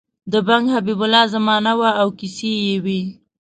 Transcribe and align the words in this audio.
د 0.31 0.33
بنګ 0.47 0.65
حبیب 0.75 0.99
الله 1.05 1.23
زمانه 1.35 1.73
وه 1.79 1.91
او 2.01 2.07
کیسې 2.19 2.51
یې 2.65 2.75
وې. 2.83 3.01